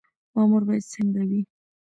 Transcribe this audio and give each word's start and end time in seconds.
مامور 0.33 0.61
باید 0.67 0.85
څنګه 0.93 1.21
وي؟ 1.29 1.41